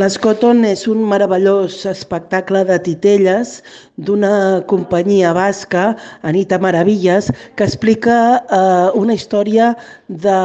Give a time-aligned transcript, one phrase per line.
[0.00, 3.50] L'Escoton és un meravellós espectacle de titelles
[4.06, 4.30] d'una
[4.70, 5.82] companyia basca,
[6.30, 9.66] Anita Maravillas, que explica eh, una història
[10.08, 10.38] de,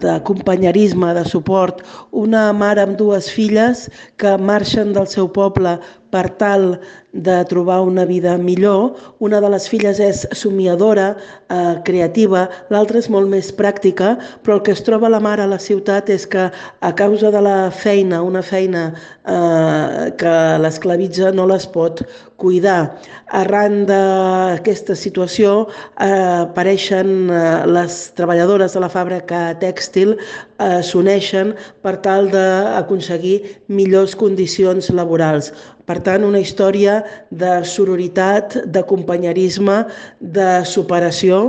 [0.00, 1.84] de companyerisme, de suport.
[2.24, 5.76] Una mare amb dues filles que marxen del seu poble
[6.12, 6.76] per tal
[7.12, 8.96] de trobar una vida millor.
[9.20, 11.16] Una de les filles és somiadora,
[11.48, 15.50] eh, creativa, l'altra és molt més pràctica, però el que es troba la mare a
[15.50, 18.92] la ciutat és que a causa de la feina, una feina
[19.24, 22.04] eh, que l'esclavitza, no les pot
[22.36, 22.98] cuidar.
[23.28, 25.68] Arran d'aquesta situació
[26.00, 30.16] eh, apareixen eh, les treballadores de la fàbrica tèxtil,
[30.58, 35.52] eh, s'uneixen per tal d'aconseguir millors condicions laborals.
[35.86, 36.98] Per tant, una història
[37.30, 39.78] de sororitat, de companyerisme,
[40.20, 41.42] de superació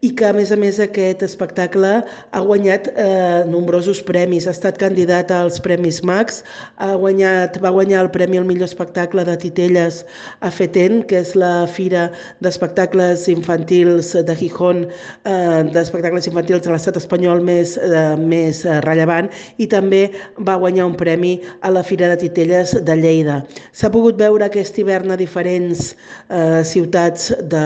[0.00, 4.46] i que, a més a més, aquest espectacle ha guanyat eh, nombrosos premis.
[4.48, 6.40] Ha estat candidat als Premis Max,
[6.80, 10.00] ha guanyat, va guanyar el Premi al millor espectacle de Titelles
[10.40, 12.08] a FETEN, que és la fira
[12.40, 14.86] d'espectacles infantils de Gijón,
[15.28, 19.28] eh, d'espectacles infantils de l'estat espanyol més, eh, més rellevant,
[19.60, 20.06] i també
[20.48, 23.42] va guanyar un premi a la Fira de Titelles de Lleida.
[23.76, 25.92] S'ha pogut veure aquest hivern a diferents
[26.30, 27.64] eh, ciutats de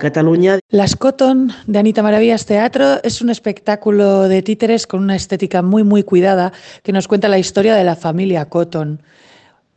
[0.00, 0.58] Catalunya.
[0.72, 5.82] Las Cotton de Anita Maravillas Teatro es un espectáculo de títeres con una estética muy,
[5.82, 9.02] muy cuidada que nos cuenta la historia de la familia Cotton.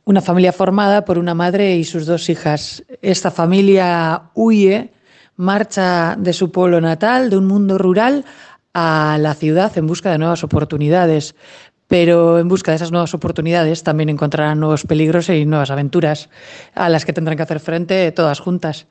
[0.06, 2.84] Una familia formada por una madre y sus dos hijas.
[3.02, 4.92] Esta familia huye,
[5.36, 8.26] marcha de su pueblo natal, de un mundo rural,
[8.74, 11.36] a la ciudad en busca de nuevas oportunidades.
[11.88, 16.30] Pero en busca de esas nuevas oportunidades también encontrarán nuevos peligros y nuevas aventuras
[16.74, 18.88] a las que tendrán que hacer frente todas juntas.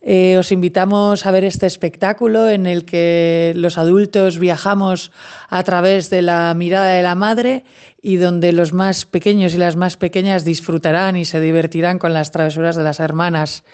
[0.00, 5.10] Eh, os invitamos a ver este espectáculo en el que los adultos viajamos
[5.48, 7.64] a través de la mirada de la madre
[8.00, 12.30] y donde los más pequeños y las más pequeñas disfrutarán y se divertirán con las
[12.30, 13.64] travesuras de las hermanas.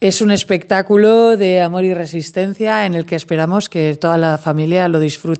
[0.00, 4.88] Es un espectáculo de amor y resistencia en el que esperamos que toda la familia
[4.88, 5.38] lo disfrute.